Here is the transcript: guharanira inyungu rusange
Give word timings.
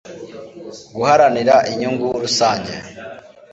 guharanira 0.95 1.55
inyungu 1.71 2.07
rusange 2.23 2.73